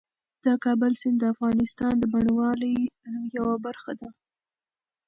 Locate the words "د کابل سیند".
0.43-1.17